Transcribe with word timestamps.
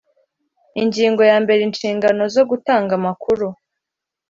Ingingo 0.81 1.21
ya 1.31 1.37
mbere 1.43 1.59
Inshingano 1.67 2.23
zo 2.35 2.43
gutanga 2.49 2.91
amakuru 2.99 3.47